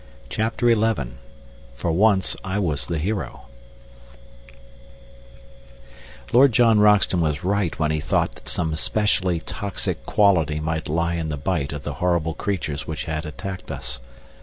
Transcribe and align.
CHAPTER 0.29 0.67
XI 0.73 1.11
"For 1.75 1.91
once 1.91 2.35
I 2.43 2.57
was 2.57 2.87
the 2.87 2.97
Hero" 2.97 3.41
Lord 6.33 6.51
John 6.53 6.79
Roxton 6.79 7.21
was 7.21 7.43
right 7.43 7.77
when 7.77 7.91
he 7.91 7.99
thought 7.99 8.33
that 8.33 8.49
some 8.49 8.75
specially 8.77 9.41
toxic 9.41 10.03
quality 10.07 10.59
might 10.59 10.89
lie 10.89 11.13
in 11.13 11.29
the 11.29 11.37
bite 11.37 11.71
of 11.71 11.83
the 11.83 11.93
horrible 12.01 12.33
creatures 12.33 12.87
which 12.87 13.03
had 13.05 13.27
attacked 13.27 13.69
us. 13.69 13.99